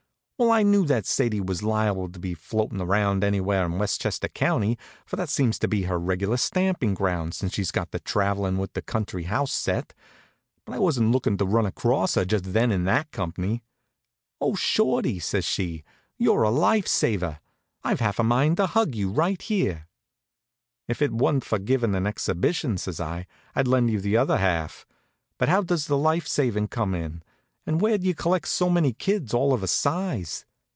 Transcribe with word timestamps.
Well, 0.41 0.49
I 0.49 0.63
knew 0.63 0.87
that 0.87 1.05
Sadie 1.05 1.39
was 1.39 1.61
liable 1.61 2.11
to 2.11 2.17
be 2.17 2.33
floatin' 2.33 2.81
around 2.81 3.23
anywhere 3.23 3.63
in 3.63 3.77
Westchester 3.77 4.27
County, 4.27 4.75
for 5.05 5.15
that 5.15 5.29
seems 5.29 5.59
to 5.59 5.67
be 5.67 5.83
her 5.83 5.99
regular 5.99 6.35
stampin' 6.37 6.95
ground 6.95 7.35
since 7.35 7.53
she 7.53 7.63
got 7.65 7.91
to 7.91 7.99
travelin' 7.99 8.57
with 8.57 8.73
the 8.73 8.81
country 8.81 9.25
house 9.25 9.51
set; 9.53 9.93
but 10.65 10.73
I 10.73 10.79
wasn't 10.79 11.11
lookin' 11.11 11.37
to 11.37 11.45
run 11.45 11.67
across 11.67 12.15
her 12.15 12.25
just 12.25 12.53
then 12.53 12.71
and 12.71 12.73
in 12.73 12.83
that 12.85 13.11
company. 13.11 13.61
"Oh, 14.41 14.55
Shorty!" 14.55 15.19
says 15.19 15.45
she, 15.45 15.83
"you're 16.17 16.41
a 16.41 16.49
life 16.49 16.87
saver! 16.87 17.39
I've 17.83 17.99
half 17.99 18.17
a 18.17 18.23
mind 18.23 18.57
to 18.57 18.65
hug 18.65 18.95
you 18.95 19.11
right 19.11 19.39
here." 19.39 19.89
"If 20.87 21.03
it 21.03 21.11
wa'n't 21.11 21.45
for 21.45 21.59
givin' 21.59 21.93
an 21.93 22.07
exhibition," 22.07 22.79
says 22.79 22.99
I, 22.99 23.27
"I'd 23.53 23.67
lend 23.67 23.91
you 23.91 24.01
the 24.01 24.17
other 24.17 24.37
half. 24.37 24.87
But 25.37 25.49
how 25.49 25.61
does 25.61 25.85
the 25.85 25.99
life 25.99 26.25
savin' 26.27 26.67
come 26.67 26.95
in? 26.95 27.21
And 27.63 27.79
where'd 27.79 28.03
you 28.03 28.15
collect 28.15 28.47
so 28.47 28.71
many 28.71 28.91
kids 28.91 29.35
all 29.35 29.53
of 29.53 29.61
a 29.61 29.67
size? 29.67 30.45